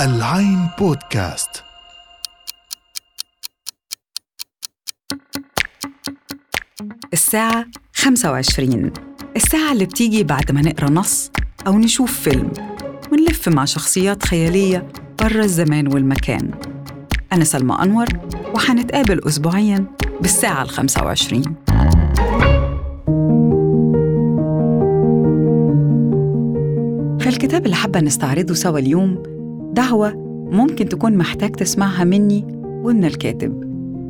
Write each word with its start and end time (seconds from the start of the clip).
العين 0.00 0.68
بودكاست. 0.78 1.64
الساعة 7.12 7.66
25 7.94 8.92
الساعة 9.36 9.72
اللي 9.72 9.84
بتيجي 9.84 10.24
بعد 10.24 10.52
ما 10.52 10.60
نقرأ 10.60 10.90
نص 10.90 11.30
أو 11.66 11.78
نشوف 11.78 12.20
فيلم. 12.20 12.52
ونلف 13.12 13.48
مع 13.48 13.64
شخصيات 13.64 14.24
خيالية 14.24 14.88
برا 15.22 15.44
الزمان 15.44 15.94
والمكان. 15.94 16.50
أنا 17.32 17.44
سلمى 17.44 17.76
أنور 17.82 18.06
وحنتقابل 18.54 19.20
أسبوعياً 19.26 19.86
بالساعة 20.20 20.62
الخمسة 20.62 21.04
وعشرين. 21.04 21.54
الكتاب 27.32 27.64
اللي 27.64 27.76
حابة 27.76 28.00
نستعرضه 28.00 28.54
سوا 28.54 28.78
اليوم 28.78 29.22
دعوة 29.72 30.12
ممكن 30.52 30.88
تكون 30.88 31.16
محتاج 31.16 31.52
تسمعها 31.52 32.04
مني 32.04 32.44
ومن 32.62 33.04
الكاتب. 33.04 33.60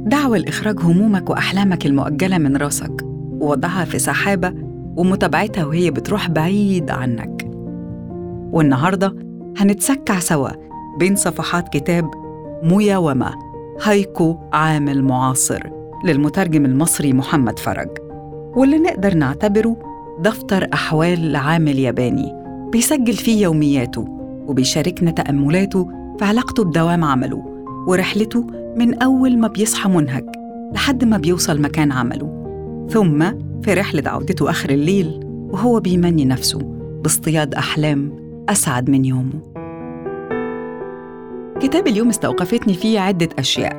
دعوة 0.08 0.38
لإخراج 0.38 0.80
همومك 0.80 1.30
وأحلامك 1.30 1.86
المؤجلة 1.86 2.38
من 2.38 2.56
راسك 2.56 3.06
ووضعها 3.40 3.84
في 3.84 3.98
سحابة 3.98 4.54
ومتابعتها 4.96 5.64
وهي 5.64 5.90
بتروح 5.90 6.30
بعيد 6.30 6.90
عنك. 6.90 7.50
والنهاردة 8.52 9.16
هنتسكع 9.56 10.18
سوا 10.18 10.48
بين 10.98 11.16
صفحات 11.16 11.68
كتاب 11.68 12.10
مياومة 12.62 13.30
هايكو 13.82 14.36
عامل 14.52 15.04
معاصر 15.04 15.70
للمترجم 16.04 16.64
المصري 16.64 17.12
محمد 17.12 17.58
فرج. 17.58 17.88
واللي 18.56 18.78
نقدر 18.78 19.14
نعتبره 19.14 19.76
دفتر 20.20 20.68
أحوال 20.74 21.32
لعامل 21.32 21.78
ياباني 21.78 22.41
بيسجل 22.72 23.12
فيه 23.12 23.42
يومياته 23.42 24.04
وبيشاركنا 24.46 25.10
تأملاته 25.10 25.88
في 26.18 26.24
علاقته 26.24 26.64
بدوام 26.64 27.04
عمله 27.04 27.44
ورحلته 27.88 28.46
من 28.76 29.02
أول 29.02 29.38
ما 29.38 29.48
بيصحى 29.48 29.88
منهك 29.88 30.24
لحد 30.72 31.04
ما 31.04 31.16
بيوصل 31.16 31.60
مكان 31.60 31.92
عمله. 31.92 32.42
ثم 32.90 33.24
في 33.62 33.74
رحلة 33.74 34.10
عودته 34.10 34.50
آخر 34.50 34.70
الليل 34.70 35.20
وهو 35.24 35.80
بيمني 35.80 36.24
نفسه 36.24 36.58
باصطياد 37.02 37.54
أحلام 37.54 38.12
أسعد 38.48 38.90
من 38.90 39.04
يومه. 39.04 39.40
كتاب 41.60 41.86
اليوم 41.86 42.08
استوقفتني 42.08 42.74
فيه 42.74 43.00
عدة 43.00 43.28
أشياء. 43.38 43.76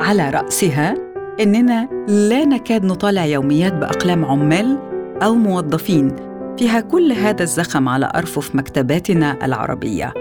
على 0.00 0.30
رأسها 0.30 0.94
إننا 1.40 1.88
لا 2.08 2.44
نكاد 2.44 2.84
نطالع 2.84 3.24
يوميات 3.24 3.74
بأقلام 3.74 4.24
عمال 4.24 4.78
أو 5.22 5.34
موظفين 5.34 6.31
فيها 6.58 6.80
كل 6.80 7.12
هذا 7.12 7.42
الزخم 7.42 7.88
على 7.88 8.12
أرفف 8.14 8.54
مكتباتنا 8.54 9.44
العربية. 9.44 10.12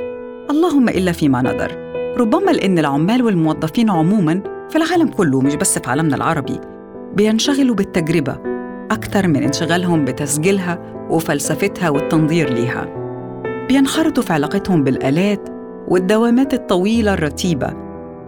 اللهم 0.49 0.89
إلا 0.89 1.11
فيما 1.11 1.41
ندر 1.41 1.91
ربما 2.17 2.51
لأن 2.51 2.79
العمال 2.79 3.23
والموظفين 3.23 3.89
عموماً 3.89 4.41
في 4.69 4.75
العالم 4.77 5.07
كله 5.07 5.41
مش 5.41 5.55
بس 5.55 5.79
في 5.79 5.89
عالمنا 5.89 6.15
العربي 6.15 6.59
بينشغلوا 7.15 7.75
بالتجربة 7.75 8.37
أكثر 8.91 9.27
من 9.27 9.43
انشغالهم 9.43 10.05
بتسجيلها 10.05 10.79
وفلسفتها 11.09 11.89
والتنظير 11.89 12.53
ليها. 12.53 12.87
بينخرطوا 13.67 14.23
في 14.23 14.33
علاقتهم 14.33 14.83
بالآلات 14.83 15.49
والدوامات 15.87 16.53
الطويلة 16.53 17.13
الرتيبة 17.13 17.73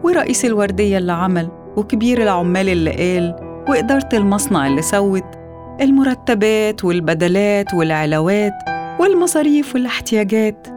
ورئيس 0.04 0.46
الوردية 0.46 0.98
اللي 0.98 1.12
عمل 1.12 1.50
وكبير 1.78 2.24
العمال 2.24 2.70
اللي 2.70 2.92
قال 2.92 3.36
وإدارة 3.70 4.09
المصنع 4.14 4.68
اللي 4.68 4.81
سوت 4.81 5.43
المرتبات 5.82 6.84
والبدلات 6.84 7.74
والعلاوات 7.74 8.54
والمصاريف 9.00 9.76
والاحتياجات. 9.76 10.68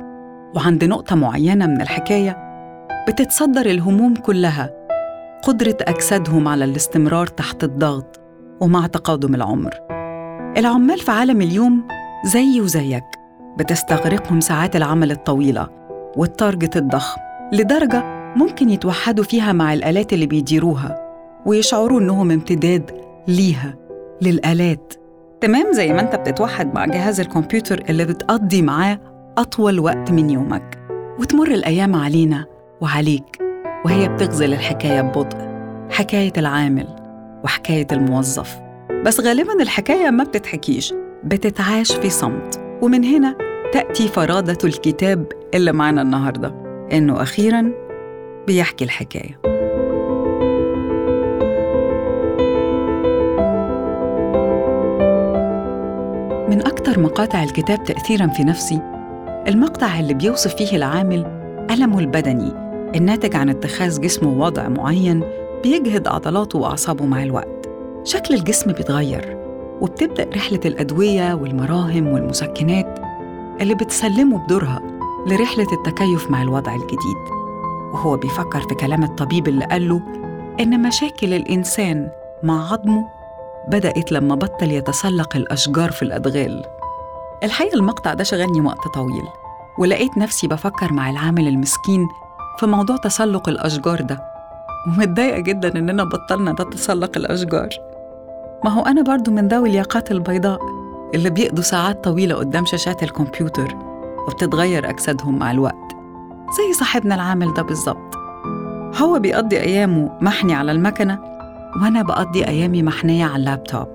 وعند 0.55 0.85
نقطة 0.85 1.17
معينة 1.17 1.67
من 1.67 1.81
الحكاية 1.81 2.37
بتتصدر 3.09 3.67
الهموم 3.67 4.15
كلها. 4.15 4.71
قدرة 5.43 5.77
أجسادهم 5.81 6.49
على 6.49 6.65
الاستمرار 6.65 7.27
تحت 7.27 7.65
الضغط 7.65 8.21
ومع 8.61 8.87
تقادم 8.87 9.35
العمر. 9.35 9.71
العمال 10.59 10.99
في 10.99 11.11
عالم 11.11 11.43
اليوم 11.43 11.89
زي 12.25 12.61
وزيك 12.61 13.05
بتستغرقهم 13.59 14.41
ساعات 14.41 14.77
العمل 14.77 15.11
الطويلة 15.11 15.69
والتارجت 16.17 16.77
الضخم 16.77 17.21
لدرجة 17.53 18.05
ممكن 18.37 18.71
يتوحدوا 18.71 19.25
فيها 19.25 19.53
مع 19.53 19.73
الآلات 19.73 20.13
اللي 20.13 20.27
بيديروها 20.27 20.97
ويشعروا 21.47 22.01
إنهم 22.01 22.31
امتداد 22.31 22.91
ليها. 23.29 23.86
للآلات. 24.23 24.95
تمام؟ 25.41 25.73
زي 25.73 25.93
ما 25.93 26.01
أنت 26.01 26.17
بتتوحد 26.17 26.75
مع 26.75 26.87
جهاز 26.87 27.21
الكمبيوتر 27.21 27.85
اللي 27.89 28.05
بتقضي 28.05 28.63
معاه 28.63 29.01
أطول 29.39 29.81
وقت 29.81 30.11
من 30.11 30.31
يومك. 30.31 30.79
وتمر 31.21 31.49
الأيام 31.49 31.95
علينا 31.95 32.45
وعليك 32.81 33.39
وهي 33.85 34.09
بتغزل 34.09 34.53
الحكاية 34.53 35.01
ببطء. 35.01 35.39
حكاية 35.91 36.33
العامل 36.37 36.87
وحكاية 37.45 37.87
الموظف. 37.93 38.57
بس 39.05 39.21
غالبا 39.21 39.63
الحكاية 39.63 40.11
ما 40.11 40.25
بتتحكيش 40.25 40.95
بتتعاش 41.25 41.93
في 41.93 42.11
صمت. 42.11 42.61
ومن 42.83 43.05
هنا 43.05 43.37
تأتي 43.73 44.09
فرادة 44.09 44.59
الكتاب 44.65 45.27
اللي 45.55 45.73
معنا 45.73 46.03
النهاردة 46.03 46.55
إنه 46.93 47.23
أخيراً 47.23 47.73
بيحكي 48.47 48.85
الحكاية. 48.85 49.56
أكثر 56.67 57.01
مقاطع 57.01 57.43
الكتاب 57.43 57.85
تأثيراً 57.85 58.27
في 58.27 58.45
نفسي. 58.45 58.81
المقطع 59.49 59.99
اللي 59.99 60.15
بيوصف 60.15 60.55
فيه 60.55 60.77
العامل 60.77 61.27
ألمه 61.71 61.99
البدني 61.99 62.53
الناتج 62.97 63.37
عن 63.37 63.49
اتخاذ 63.49 64.01
جسمه 64.01 64.29
وضع 64.29 64.69
معين 64.69 65.25
بيجهد 65.63 66.09
عضلاته 66.09 66.59
وأعصابه 66.59 67.07
مع 67.07 67.23
الوقت. 67.23 67.69
شكل 68.05 68.35
الجسم 68.35 68.73
بيتغير 68.73 69.39
وبتبدأ 69.81 70.31
رحلة 70.37 70.61
الأدوية 70.65 71.35
والمراهم 71.35 72.07
والمسكنات 72.07 72.99
اللي 73.61 73.75
بتسلمه 73.75 74.39
بدورها 74.39 74.81
لرحلة 75.27 75.67
التكيف 75.73 76.31
مع 76.31 76.43
الوضع 76.43 76.75
الجديد. 76.75 77.37
وهو 77.93 78.17
بيفكر 78.17 78.61
في 78.61 78.75
كلام 78.75 79.03
الطبيب 79.03 79.49
اللي 79.49 79.65
قال 79.65 79.89
له 79.89 80.01
إن 80.61 80.83
مشاكل 80.83 81.35
الإنسان 81.35 82.09
مع 82.43 82.73
عظمه 82.73 83.16
بدأت 83.69 84.13
لما 84.13 84.35
بطل 84.35 84.71
يتسلق 84.73 85.37
الأشجار 85.37 85.91
في 85.93 86.03
الأدغال. 86.03 86.65
الحقيقة 87.43 87.75
المقطع 87.75 88.15
ده 88.15 88.25
شغلني 88.25 88.61
وقت 88.61 88.89
طويل 88.95 89.25
ولقيت 89.79 90.19
نفسي 90.19 90.47
بفكر 90.47 90.93
مع 90.93 91.11
العامل 91.11 91.49
المسكين 91.49 92.09
في 92.59 92.67
موضوع 92.67 92.97
تسلق 92.97 93.49
الأشجار 93.49 94.01
ده. 94.01 94.23
ومتضايقة 94.87 95.41
جدا 95.41 95.79
إننا 95.79 96.05
بطلنا 96.05 96.53
نتسلق 96.53 97.17
الأشجار. 97.17 97.69
ما 98.65 98.71
هو 98.71 98.83
أنا 98.83 99.03
برضو 99.03 99.31
من 99.31 99.49
ذوي 99.49 99.69
الياقات 99.69 100.11
البيضاء 100.11 100.59
اللي 101.15 101.31
بيقضوا 101.31 101.63
ساعات 101.63 102.05
طويلة 102.05 102.35
قدام 102.35 102.65
شاشات 102.65 103.03
الكمبيوتر 103.03 103.77
وبتتغير 104.29 104.91
أجسادهم 104.91 105.39
مع 105.39 105.51
الوقت. 105.51 105.97
زي 106.59 106.73
صاحبنا 106.73 107.15
العامل 107.15 107.55
ده 107.55 107.63
بالظبط. 107.63 108.15
هو 109.03 109.19
بيقضي 109.19 109.61
أيامه 109.61 110.19
محني 110.21 110.55
على 110.55 110.73
المكنة 110.73 111.36
وأنا 111.83 112.03
بقضي 112.03 112.45
أيامي 112.45 112.83
محنية 112.83 113.25
على 113.25 113.37
اللابتوب. 113.37 113.89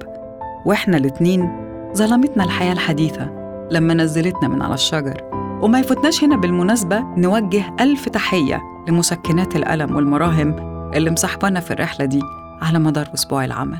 وإحنا 0.66 0.98
الاتنين 0.98 1.50
ظلمتنا 1.96 2.44
الحياة 2.44 2.74
الحديثة 2.74 3.30
لما 3.72 3.94
نزلتنا 3.94 4.48
من 4.48 4.62
على 4.62 4.74
الشجر. 4.74 5.22
وما 5.62 5.80
يفوتناش 5.80 6.24
هنا 6.24 6.36
بالمناسبة 6.36 7.04
نوجه 7.18 7.64
ألف 7.80 8.10
تحية 8.10 8.62
لمسكنات 8.88 9.56
الألم 9.56 9.96
والمراهم 9.96 10.56
اللي 10.94 11.12
مصاحبانا 11.12 11.60
في 11.60 11.72
الرحلة 11.72 12.06
دي 12.06 12.22
على 12.62 12.80
مدار 12.80 13.08
أسبوع 13.14 13.46
العمل. 13.46 13.78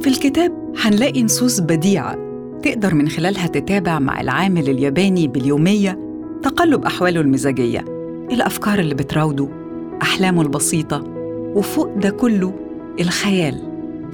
في 0.00 0.06
الكتاب 0.12 0.52
هنلاقي 0.84 1.22
نصوص 1.22 1.60
بديعة 1.60 2.16
تقدر 2.62 2.94
من 2.94 3.08
خلالها 3.08 3.46
تتابع 3.46 3.98
مع 3.98 4.20
العامل 4.20 4.70
الياباني 4.70 5.28
باليومية 5.28 5.98
تقلب 6.42 6.84
أحواله 6.84 7.20
المزاجية. 7.20 7.95
الأفكار 8.32 8.78
اللي 8.78 8.94
بتراوده 8.94 9.48
أحلامه 10.02 10.42
البسيطة 10.42 11.04
وفوق 11.54 11.94
ده 11.96 12.10
كله 12.10 12.52
الخيال. 13.00 13.58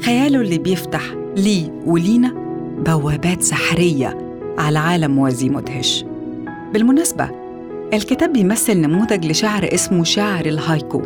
خياله 0.01 0.41
اللي 0.41 0.59
بيفتح 0.59 1.03
ليه 1.37 1.71
ولينا 1.87 2.33
بوابات 2.87 3.43
سحرية 3.43 4.19
على 4.59 4.79
عالم 4.79 5.11
موازي 5.11 5.49
مدهش. 5.49 6.05
بالمناسبة 6.73 7.31
الكتاب 7.95 8.33
بيمثل 8.33 8.81
نموذج 8.81 9.27
لشعر 9.27 9.69
اسمه 9.75 10.05
شعر 10.05 10.47
الهايكو 10.47 11.03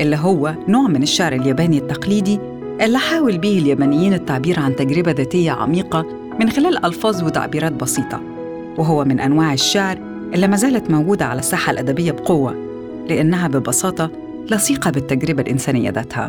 اللي 0.00 0.16
هو 0.16 0.54
نوع 0.68 0.88
من 0.88 1.02
الشعر 1.02 1.32
الياباني 1.32 1.78
التقليدي 1.78 2.38
اللي 2.80 2.98
حاول 2.98 3.38
به 3.38 3.58
اليابانيين 3.58 4.14
التعبير 4.14 4.60
عن 4.60 4.76
تجربة 4.76 5.12
ذاتية 5.12 5.50
عميقة 5.50 6.06
من 6.40 6.50
خلال 6.50 6.84
ألفاظ 6.84 7.24
وتعبيرات 7.24 7.72
بسيطة. 7.72 8.20
وهو 8.78 9.04
من 9.04 9.20
أنواع 9.20 9.52
الشعر 9.52 9.98
اللي 10.36 10.48
ما 10.48 10.56
زالت 10.56 10.90
موجودة 10.90 11.24
على 11.24 11.38
الساحة 11.38 11.72
الأدبية 11.72 12.12
بقوة 12.12 12.54
لأنها 13.08 13.48
ببساطة 13.48 14.10
لصيقة 14.50 14.90
بالتجربة 14.90 15.42
الإنسانية 15.42 15.90
ذاتها. 15.90 16.28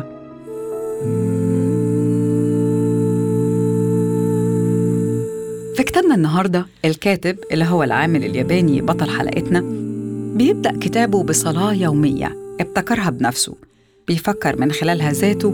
في 5.76 5.82
كتابنا 5.86 6.14
النهاردة 6.14 6.66
الكاتب 6.84 7.36
اللي 7.52 7.64
هو 7.64 7.82
العامل 7.82 8.24
الياباني 8.24 8.80
بطل 8.80 9.10
حلقتنا 9.10 9.60
بيبدأ 10.36 10.78
كتابه 10.80 11.22
بصلاة 11.22 11.72
يومية 11.72 12.36
ابتكرها 12.60 13.10
بنفسه. 13.10 13.54
بيفكر 14.08 14.60
من 14.60 14.72
خلالها 14.72 15.12
ذاته 15.12 15.48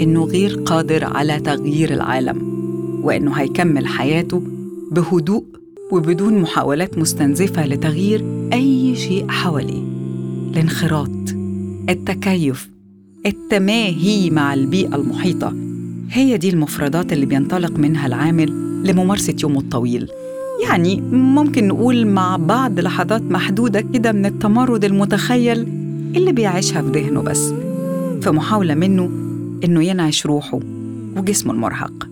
إنه 0.00 0.24
غير 0.24 0.62
قادر 0.66 1.04
على 1.04 1.40
تغيير 1.40 1.92
العالم 1.92 2.62
وإنه 3.04 3.32
هيكمل 3.32 3.86
حياته 3.86 4.42
بهدوء 4.90 5.44
وبدون 5.92 6.38
محاولات 6.38 6.98
مستنزفة 6.98 7.66
لتغيير 7.66 8.24
أي 8.52 8.96
شيء 8.96 9.28
حواليه. 9.28 9.82
الانخراط 10.50 11.10
التكيف 11.88 12.70
التماهي 13.26 14.30
مع 14.30 14.54
البيئة 14.54 14.96
المحيطة 14.96 15.54
هي 16.10 16.36
دي 16.36 16.50
المفردات 16.50 17.12
اللي 17.12 17.26
بينطلق 17.26 17.78
منها 17.78 18.06
العامل 18.06 18.52
لممارسة 18.88 19.34
يومه 19.42 19.60
الطويل. 19.60 20.08
يعني 20.68 21.00
ممكن 21.12 21.68
نقول 21.68 22.06
مع 22.06 22.36
بعض 22.36 22.80
لحظات 22.80 23.22
محدودة 23.22 23.80
كده 23.80 24.12
من 24.12 24.26
التمرد 24.26 24.84
المتخيل 24.84 25.58
اللي 26.16 26.32
بيعيشها 26.32 26.82
في 26.82 26.88
ذهنه 26.88 27.22
بس. 27.22 27.52
في 28.20 28.30
محاولة 28.30 28.74
منه 28.74 29.10
إنه 29.64 29.84
ينعش 29.84 30.26
روحه 30.26 30.60
وجسمه 31.16 31.52
المرهق. 31.52 32.08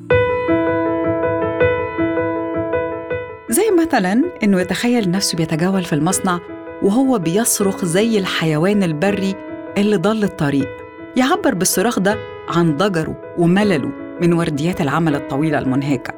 زي 3.50 3.62
مثلا 3.80 4.22
إنه 4.42 4.60
يتخيل 4.60 5.10
نفسه 5.10 5.36
بيتجول 5.36 5.84
في 5.84 5.92
المصنع 5.92 6.40
وهو 6.82 7.18
بيصرخ 7.18 7.84
زي 7.84 8.18
الحيوان 8.18 8.82
البري 8.82 9.34
اللي 9.78 9.96
ضل 9.96 10.24
الطريق. 10.24 10.68
يعبر 11.16 11.54
بالصراخ 11.54 11.98
ده 11.98 12.18
عن 12.48 12.76
ضجره 12.76 13.34
وملله 13.38 13.90
من 14.22 14.32
ورديات 14.32 14.80
العمل 14.80 15.14
الطويلة 15.14 15.58
المنهكة. 15.58 16.14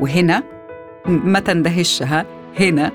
وهنا 0.00 0.42
ما 1.06 1.40
تندهش 1.40 2.02
ها؟ 2.02 2.26
هنا 2.60 2.92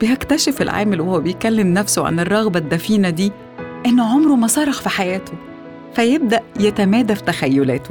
بيكتشف 0.00 0.62
العامل 0.62 1.00
وهو 1.00 1.20
بيكلم 1.20 1.66
نفسه 1.74 2.06
عن 2.06 2.20
الرغبة 2.20 2.58
الدفينة 2.58 3.10
دي 3.10 3.32
إنه 3.86 4.12
عمره 4.14 4.34
ما 4.34 4.46
صرخ 4.46 4.80
في 4.82 4.88
حياته 4.88 5.32
فيبدأ 5.94 6.40
يتمادى 6.60 7.14
في 7.14 7.22
تخيلاته. 7.22 7.90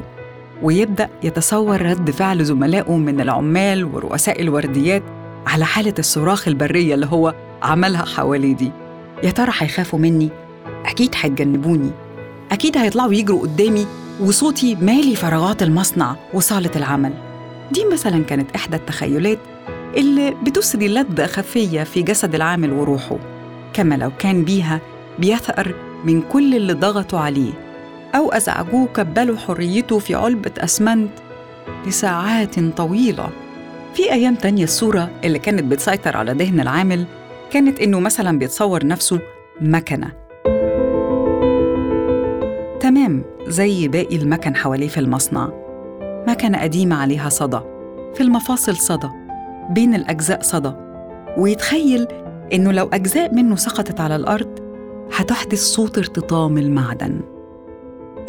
ويبدأ 0.64 1.10
يتصور 1.24 1.82
رد 1.82 2.12
فعل 2.12 2.46
زملائه 2.46 2.98
من 2.98 3.22
العمال 3.22 3.84
ورؤساء 3.86 4.42
الورديات 4.42 5.04
على 5.48 5.66
حالة 5.66 5.94
الصراخ 6.00 6.48
البرية 6.48 6.94
اللي 6.96 7.06
هو 7.06 7.34
عملها 7.64 8.06
حواليه 8.06 8.56
دي. 8.56 8.72
يا 9.24 9.32
ترى 9.32 9.52
هيخافوا 9.58 10.00
مني؟ 10.00 10.30
أكيد 10.86 11.16
هيتجنبوني. 11.22 11.92
أكيد 12.52 12.78
هيطلعوا 12.78 13.14
يجروا 13.14 13.42
قدامي 13.42 13.86
وصوتي 14.22 14.76
مالي 14.76 15.16
فراغات 15.16 15.64
المصنع 15.64 16.16
وصالة 16.34 16.72
العمل. 16.76 17.14
دي 17.72 17.86
مثلا 17.94 18.24
كانت 18.24 18.56
إحدى 18.56 18.76
التخيلات 18.76 19.40
اللي 19.98 20.36
بتسري 20.44 20.88
لذة 20.88 21.26
خفية 21.26 21.84
في 21.84 22.02
جسد 22.02 22.36
العامل 22.36 22.74
وروحه 22.74 23.18
كما 23.74 23.96
لو 23.96 24.12
كان 24.20 24.44
بيها 24.44 24.82
بيثأر 25.20 25.74
من 26.06 26.22
كل 26.22 26.56
اللي 26.56 26.74
ضغطوا 26.74 27.20
عليه. 27.20 27.67
أو 28.16 28.32
أزعجوه 28.32 28.88
كبلوا 28.88 29.38
حريته 29.38 30.00
في 30.00 30.16
علبة 30.16 30.52
أسمنت 30.58 31.12
لساعات 31.88 32.60
طويلة. 32.60 33.30
في 33.94 34.12
أيام 34.12 34.36
تانية 34.36 34.64
الصورة 34.64 35.10
اللي 35.24 35.40
كانت 35.40 35.64
بتسيطر 35.64 36.18
على 36.18 36.32
ذهن 36.32 36.60
العامل 36.60 37.06
كانت 37.52 37.80
إنه 37.80 38.00
مثلا 38.00 38.40
بيتصور 38.40 38.86
نفسه 38.86 39.20
مكنة. 39.62 40.12
تمام 42.80 43.24
زي 43.48 43.88
باقي 43.88 44.16
المكن 44.16 44.56
حواليه 44.56 44.88
في 44.88 45.00
المصنع. 45.00 45.50
مكنة 46.28 46.62
قديمة 46.62 46.96
عليها 46.96 47.30
صدى. 47.30 47.60
في 48.14 48.22
المفاصل 48.22 48.76
صدى. 48.76 49.10
بين 49.70 49.96
الأجزاء 49.96 50.42
صدى. 50.42 50.72
ويتخيل 51.38 52.08
إنه 52.54 52.72
لو 52.72 52.90
أجزاء 52.94 53.34
منه 53.36 53.56
سقطت 53.56 54.00
على 54.00 54.16
الأرض 54.16 54.60
هتحدث 55.16 55.60
صوت 55.60 55.98
ارتطام 55.98 56.58
المعدن. 56.58 57.37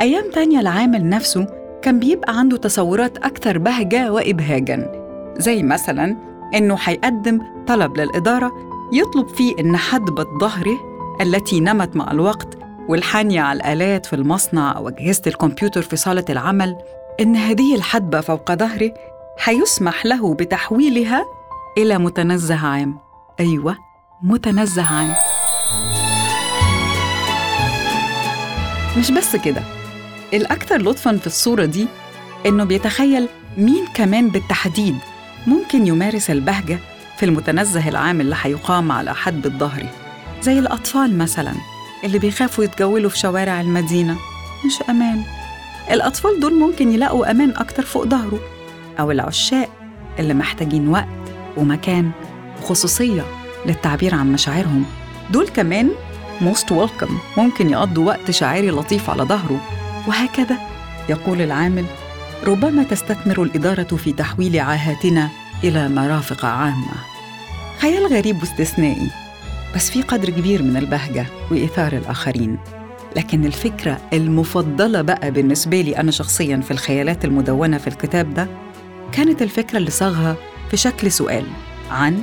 أيام 0.00 0.30
تانية 0.30 0.60
العامل 0.60 1.08
نفسه 1.08 1.46
كان 1.82 1.98
بيبقى 1.98 2.38
عنده 2.38 2.56
تصورات 2.56 3.18
أكثر 3.18 3.58
بهجة 3.58 4.12
وإبهاجاً 4.12 4.92
زي 5.38 5.62
مثلاً 5.62 6.16
إنه 6.54 6.76
هيقدم 6.84 7.40
طلب 7.66 7.96
للإدارة 7.96 8.52
يطلب 8.92 9.28
فيه 9.28 9.54
إن 9.60 9.76
حدبة 9.76 10.26
ظهره 10.40 10.76
التي 11.20 11.60
نمت 11.60 11.96
مع 11.96 12.10
الوقت 12.10 12.58
والحانية 12.88 13.40
على 13.40 13.56
الآلات 13.56 14.06
في 14.06 14.16
المصنع 14.16 14.76
أو 14.76 14.88
أجهزة 14.88 15.22
الكمبيوتر 15.26 15.82
في 15.82 15.96
صالة 15.96 16.24
العمل 16.30 16.76
إن 17.20 17.36
هذه 17.36 17.74
الحدبة 17.74 18.20
فوق 18.20 18.52
ظهره 18.52 18.94
هيسمح 19.44 20.06
له 20.06 20.34
بتحويلها 20.34 21.24
إلى 21.78 21.98
متنزه 21.98 22.66
عام. 22.66 22.98
أيوة 23.40 23.76
متنزه 24.22 24.82
عام. 24.82 25.12
مش 28.98 29.10
بس 29.10 29.36
كده. 29.36 29.77
الأكثر 30.32 30.82
لطفاً 30.82 31.16
في 31.16 31.26
الصورة 31.26 31.64
دي 31.64 31.86
إنه 32.46 32.64
بيتخيل 32.64 33.28
مين 33.56 33.86
كمان 33.94 34.28
بالتحديد 34.28 34.96
ممكن 35.46 35.86
يمارس 35.86 36.30
البهجة 36.30 36.78
في 37.18 37.24
المتنزه 37.26 37.88
العام 37.88 38.20
اللي 38.20 38.36
هيقام 38.42 38.92
على 38.92 39.14
حد 39.14 39.46
الظهر. 39.46 39.86
زي 40.42 40.58
الأطفال 40.58 41.18
مثلاً 41.18 41.52
اللي 42.04 42.18
بيخافوا 42.18 42.64
يتجولوا 42.64 43.10
في 43.10 43.18
شوارع 43.18 43.60
المدينة. 43.60 44.16
مش 44.66 44.82
أمان. 44.90 45.22
الأطفال 45.90 46.40
دول 46.40 46.54
ممكن 46.54 46.92
يلاقوا 46.92 47.30
أمان 47.30 47.50
أكتر 47.56 47.82
فوق 47.82 48.06
ظهره. 48.06 48.40
أو 49.00 49.10
العشاق 49.10 49.68
اللي 50.18 50.34
محتاجين 50.34 50.88
وقت 50.88 51.08
ومكان 51.56 52.10
وخصوصية 52.62 53.24
للتعبير 53.66 54.14
عن 54.14 54.32
مشاعرهم. 54.32 54.84
دول 55.30 55.48
كمان 55.48 55.90
most 56.40 56.72
welcome 56.72 57.38
ممكن 57.38 57.70
يقضوا 57.70 58.06
وقت 58.06 58.30
شاعري 58.30 58.70
لطيف 58.70 59.10
على 59.10 59.22
ظهره. 59.22 59.60
وهكذا. 60.06 60.58
يقول 61.08 61.40
العامل 61.42 61.84
ربما 62.46 62.82
تستثمر 62.82 63.42
الإدارة 63.42 63.82
في 63.96 64.12
تحويل 64.12 64.60
عاهاتنا 64.60 65.28
إلى 65.64 65.88
مرافق 65.88 66.44
عامة. 66.44 66.92
خيال 67.80 68.06
غريب 68.06 68.40
واستثنائي 68.40 69.10
بس 69.74 69.90
في 69.90 70.02
قدر 70.02 70.30
كبير 70.30 70.62
من 70.62 70.76
البهجة 70.76 71.26
وإثار 71.50 71.92
الآخرين. 71.92 72.58
لكن 73.16 73.44
الفكرة 73.44 73.98
المفضلة 74.12 75.02
بقى 75.02 75.30
بالنسبة 75.30 75.80
لي 75.80 75.96
أنا 75.96 76.10
شخصياً 76.10 76.56
في 76.56 76.70
الخيالات 76.70 77.24
المدونة 77.24 77.78
في 77.78 77.86
الكتاب 77.86 78.34
ده 78.34 78.48
كانت 79.12 79.42
الفكرة 79.42 79.78
اللي 79.78 79.90
صاغها 79.90 80.36
في 80.70 80.76
شكل 80.76 81.12
سؤال 81.12 81.44
عن 81.90 82.22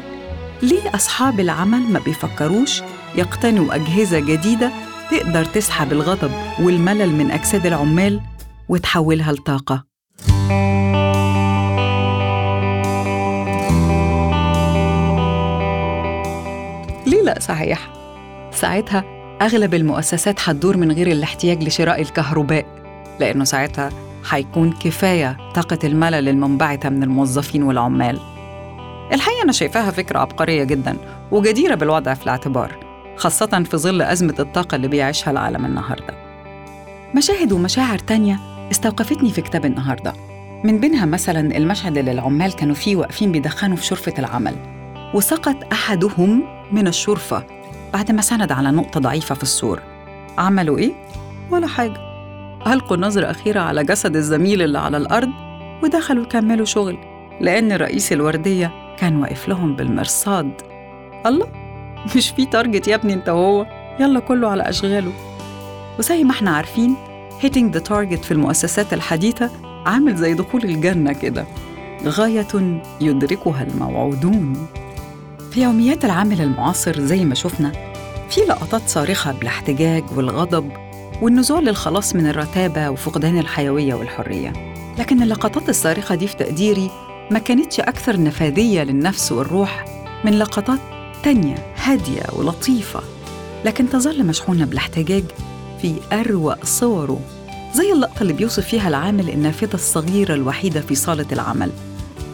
ليه 0.63 0.95
أصحاب 0.95 1.39
العمل 1.39 1.79
ما 1.79 1.99
بيفكروش 1.99 2.81
يقتنوا 3.15 3.75
أجهزة 3.75 4.19
جديدة 4.19 4.71
تقدر 5.11 5.45
تسحب 5.45 5.91
الغضب 5.91 6.31
والملل 6.59 7.15
من 7.15 7.31
أجساد 7.31 7.65
العمال 7.65 8.21
وتحولها 8.69 9.31
لطاقة. 9.31 9.83
ليه 17.07 17.21
لا 17.23 17.39
صحيح؟ 17.39 17.89
ساعتها 18.51 19.03
أغلب 19.41 19.73
المؤسسات 19.73 20.49
هتدور 20.49 20.77
من 20.77 20.91
غير 20.91 21.07
الاحتياج 21.07 21.63
لشراء 21.63 22.01
الكهرباء 22.01 22.65
لأنه 23.19 23.43
ساعتها 23.43 23.89
هيكون 24.29 24.71
كفاية 24.71 25.37
طاقة 25.55 25.79
الملل 25.83 26.29
المنبعثة 26.29 26.89
من 26.89 27.03
الموظفين 27.03 27.63
والعمال. 27.63 28.19
الحقيقة 29.13 29.43
أنا 29.43 29.51
شايفاها 29.51 29.91
فكرة 29.91 30.19
عبقرية 30.19 30.63
جدا 30.63 30.97
وجديرة 31.31 31.75
بالوضع 31.75 32.13
في 32.13 32.23
الاعتبار. 32.23 32.84
خاصة 33.17 33.63
في 33.63 33.77
ظل 33.77 34.01
أزمة 34.01 34.35
الطاقة 34.39 34.75
اللي 34.75 34.87
بيعيشها 34.87 35.31
العالم 35.31 35.65
النهاردة. 35.65 36.13
مشاهد 37.15 37.51
ومشاعر 37.51 37.99
تانية 37.99 38.39
استوقفتني 38.71 39.29
في 39.31 39.41
كتاب 39.41 39.65
النهاردة. 39.65 40.13
من 40.63 40.79
بينها 40.79 41.05
مثلا 41.05 41.57
المشهد 41.57 41.97
اللي 41.97 42.11
العمال 42.11 42.53
كانوا 42.55 42.75
فيه 42.75 42.95
واقفين 42.95 43.31
بيدخنوا 43.31 43.77
في 43.77 43.85
شرفة 43.85 44.13
العمل 44.19 44.55
وسقط 45.13 45.55
أحدهم 45.71 46.43
من 46.71 46.87
الشرفة 46.87 47.43
بعد 47.93 48.11
ما 48.11 48.21
سند 48.21 48.51
على 48.51 48.71
نقطة 48.71 48.99
ضعيفة 48.99 49.35
في 49.35 49.43
السور. 49.43 49.81
عملوا 50.37 50.77
إيه؟ 50.77 50.91
ولا 51.51 51.67
حاجة. 51.67 51.97
ألقوا 52.67 52.97
نظرة 52.97 53.31
أخيرة 53.31 53.59
على 53.59 53.83
جسد 53.83 54.15
الزميل 54.15 54.61
اللي 54.61 54.79
على 54.79 54.97
الأرض 54.97 55.29
ودخلوا 55.83 56.23
يكملوا 56.23 56.65
شغل 56.65 56.97
لأن 57.41 57.71
رئيس 57.71 58.13
الوردية 58.13 58.95
كان 58.97 59.15
واقف 59.15 59.47
لهم 59.47 59.75
بالمرصاد. 59.75 60.61
الله! 61.25 61.64
مش 62.15 62.29
في 62.29 62.45
تارجت 62.45 62.87
يا 62.87 62.95
ابني 62.95 63.13
انت 63.13 63.29
وهو. 63.29 63.65
يلا 63.99 64.19
كله 64.19 64.49
على 64.49 64.69
أشغاله. 64.69 65.11
وزي 65.99 66.23
ما 66.23 66.31
إحنا 66.31 66.51
عارفين 66.51 66.95
hitting 67.41 67.75
the 67.77 67.81
target 67.89 68.21
في 68.23 68.31
المؤسسات 68.31 68.93
الحديثة 68.93 69.49
عامل 69.85 70.15
زي 70.15 70.33
دخول 70.33 70.63
الجنة 70.63 71.13
كده. 71.13 71.45
غاية 72.05 72.47
يدركها 73.01 73.63
الموعودون. 73.63 74.67
في 75.51 75.63
يوميات 75.63 76.05
العامل 76.05 76.41
المعاصر 76.41 76.99
زي 76.99 77.25
ما 77.25 77.35
شفنا 77.35 77.71
في 78.29 78.41
لقطات 78.41 78.81
صارخة 78.87 79.31
بالاحتجاج 79.31 80.03
والغضب 80.15 80.71
والنزوع 81.21 81.59
للخلاص 81.59 82.15
من 82.15 82.27
الرتابة 82.27 82.89
وفقدان 82.89 83.37
الحيوية 83.37 83.93
والحرية. 83.93 84.53
لكن 84.99 85.21
اللقطات 85.21 85.69
الصارخة 85.69 86.15
دي 86.15 86.27
في 86.27 86.35
تقديري 86.35 86.89
ما 87.31 87.39
كانتش 87.39 87.79
أكثر 87.79 88.21
نفاذية 88.21 88.83
للنفس 88.83 89.31
والروح 89.31 89.85
من 90.25 90.39
لقطات 90.39 90.79
تانية. 91.23 91.55
هادية 91.85 92.23
ولطيفة 92.33 93.01
لكن 93.65 93.89
تظل 93.89 94.25
مشحونة 94.25 94.65
بالاحتجاج 94.65 95.23
في 95.81 95.95
أروع 96.13 96.57
صوره 96.63 97.19
زي 97.73 97.91
اللقطة 97.91 98.21
اللي 98.21 98.33
بيوصف 98.33 98.67
فيها 98.67 98.87
العامل 98.87 99.29
النافذة 99.29 99.73
الصغيرة 99.73 100.33
الوحيدة 100.33 100.81
في 100.81 100.95
صالة 100.95 101.25
العمل. 101.31 101.71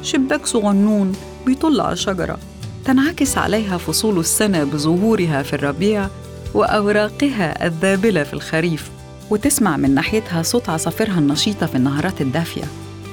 شباك 0.04 0.46
صغنون 0.46 1.14
بيطل 1.46 1.82
على 1.82 1.96
شجرة 1.96 2.38
تنعكس 2.86 3.38
عليها 3.38 3.78
فصول 3.78 4.20
السنة 4.20 4.64
بظهورها 4.64 5.44
في 5.44 5.54
الربيع 5.54 6.08
وأوراقها 6.54 7.66
الذابلة 7.68 8.24
في 8.24 8.34
الخريف 8.34 8.90
وتسمع 9.30 9.78
من 9.78 9.96
ناحيتها 9.96 10.44
صوت 10.44 10.70
عصافيرها 10.70 11.20
النشيطة 11.20 11.66
في 11.66 11.76
النهارات 11.76 12.22
الدافية. 12.22 12.64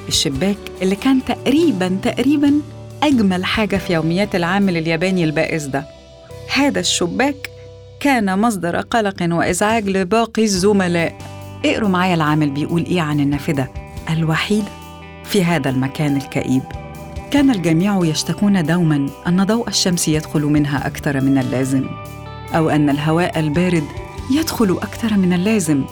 الشباك 0.09 0.59
اللي 0.83 0.97
كان 0.97 1.25
تقريبا 1.25 1.99
تقريبا 2.03 2.53
أجمل 3.03 3.45
حاجة 3.45 3.77
في 3.77 3.93
يوميات 3.93 4.35
العامل 4.35 4.77
الياباني 4.77 5.25
البائس 5.25 5.65
ده. 5.65 5.98
هذا 6.55 6.81
الشباك 6.81 7.51
كان 8.01 8.39
مصدر 8.39 8.77
قلق 8.77 9.17
وإزعاج 9.23 9.89
لباقي 9.89 10.45
الزملاء. 10.45 11.19
اقروا 11.65 11.89
معايا 11.89 12.15
العامل 12.15 12.51
بيقول 12.51 12.85
إيه 12.85 13.01
عن 13.01 13.21
النافذة. 13.21 13.69
الوحيدة 14.11 14.69
في 15.25 15.45
هذا 15.45 15.71
المكان 15.71 16.17
الكئيب. 16.17 16.63
كان 17.31 17.51
الجميع 17.51 18.01
يشتكون 18.05 18.65
دوما 18.65 19.09
أن 19.27 19.45
ضوء 19.45 19.69
الشمس 19.69 20.09
يدخل 20.09 20.43
منها 20.43 20.87
أكثر 20.87 21.21
من 21.21 21.39
اللازم 21.39 21.85
أو 22.55 22.71
أن 22.71 22.91
الهواء 22.91 23.39
البارد 23.39 23.85
يدخل 24.31 24.79
أكثر 24.83 25.17
من 25.17 25.33
اللازم 25.33 25.85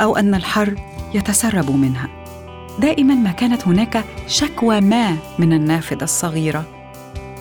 أو 0.00 0.16
أن 0.16 0.34
الحر 0.34 0.74
يتسرب 1.14 1.70
منها. 1.70 2.08
دائما 2.78 3.14
ما 3.14 3.32
كانت 3.32 3.68
هناك 3.68 4.04
شكوى 4.26 4.80
ما 4.80 5.16
من 5.38 5.52
النافذة 5.52 6.04
الصغيرة. 6.04 6.77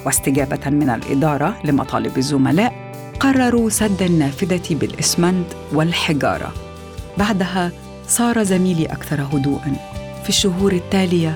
واستجابة 0.07 0.69
من 0.69 0.89
الإدارة 0.89 1.59
لمطالب 1.63 2.17
الزملاء 2.17 2.91
قرروا 3.19 3.69
سد 3.69 4.01
النافذة 4.01 4.75
بالإسمنت 4.75 5.45
والحجارة. 5.73 6.53
بعدها 7.17 7.71
صار 8.07 8.43
زميلي 8.43 8.85
أكثر 8.85 9.21
هدوءا. 9.21 9.75
في 10.23 10.29
الشهور 10.29 10.71
التالية 10.71 11.35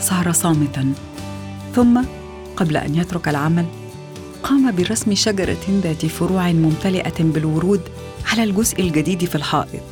صار 0.00 0.32
صامتا. 0.32 0.92
ثم 1.74 2.02
قبل 2.56 2.76
أن 2.76 2.94
يترك 2.94 3.28
العمل 3.28 3.66
قام 4.42 4.76
برسم 4.76 5.14
شجرة 5.14 5.80
ذات 5.82 6.06
فروع 6.06 6.52
ممتلئة 6.52 7.20
بالورود 7.20 7.80
على 8.32 8.44
الجزء 8.44 8.80
الجديد 8.80 9.24
في 9.24 9.34
الحائط 9.34 9.82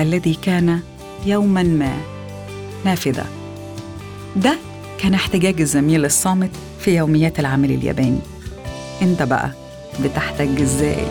الذي 0.00 0.34
كان 0.34 0.80
يوما 1.26 1.62
ما 1.62 1.96
نافذة. 2.84 3.24
ده 4.36 4.58
كان 5.02 5.14
احتجاج 5.14 5.60
الزميل 5.60 6.04
الصامت 6.04 6.50
في 6.80 6.96
يوميات 6.96 7.40
العمل 7.40 7.70
الياباني. 7.70 8.18
انت 9.02 9.22
بقى 9.22 9.50
بتحتج 10.04 10.60
إزاي؟ 10.60 11.06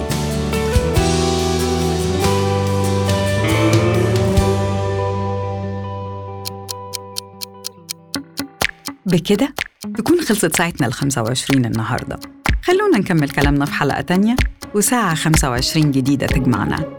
بكده 9.06 9.54
تكون 9.98 10.22
خلصت 10.22 10.56
ساعتنا 10.58 10.88
ال 10.88 10.94
25 10.94 11.66
النهارده. 11.66 12.20
خلونا 12.64 12.98
نكمل 12.98 13.30
كلامنا 13.30 13.66
في 13.66 13.74
حلقة 13.74 14.02
تانية 14.02 14.36
وساعة 14.76 15.16
25 15.16 15.92
جديدة 15.92 16.28
تجمعنا. 16.28 16.98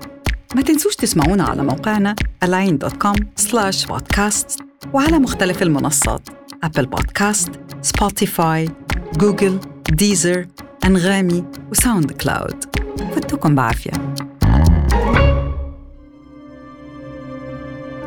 ما 0.55 0.63
تنسوش 0.63 0.97
تسمعونا 0.97 1.45
على 1.45 1.63
موقعنا 1.63 2.15
al3ain.com 2.45 3.17
slash 3.41 3.87
podcast 3.87 4.63
وعلى 4.93 5.19
مختلف 5.19 5.63
المنصات. 5.63 6.42
أبل 6.65 6.87
بودكاست، 6.87 7.51
سبوتيفاي، 7.83 8.69
جوجل، 9.17 9.61
ديزر، 9.91 10.47
أنغامي 10.85 11.45
وساوند 11.71 12.13
كلاود 12.13 12.65
دمتم 13.15 13.55
بعافية 13.55 13.91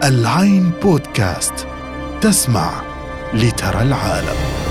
العين 0.03 0.71
بودكاست 0.83 1.67
تسمع 2.21 2.81
لترى 3.33 3.81
العالم 3.81 4.64